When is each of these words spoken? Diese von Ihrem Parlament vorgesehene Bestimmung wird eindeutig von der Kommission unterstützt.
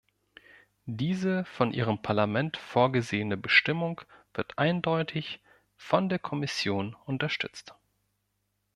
Diese 0.87 1.45
von 1.45 1.73
Ihrem 1.73 2.01
Parlament 2.01 2.57
vorgesehene 2.57 3.37
Bestimmung 3.37 4.01
wird 4.33 4.57
eindeutig 4.57 5.43
von 5.77 6.09
der 6.09 6.17
Kommission 6.17 6.95
unterstützt. 7.05 7.75